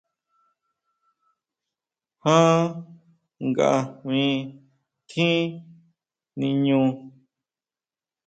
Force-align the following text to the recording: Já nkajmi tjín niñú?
Já 2.25 2.39
nkajmi 3.47 4.23
tjín 5.09 5.49
niñú? 6.39 6.81